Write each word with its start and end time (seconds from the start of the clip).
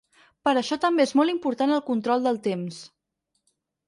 Per 0.47 0.51
això 0.59 0.77
també 0.85 1.03
és 1.09 1.11
molt 1.19 1.33
important 1.33 1.73
el 1.75 1.83
control 1.89 2.25
del 2.29 2.39
temps. 2.49 2.81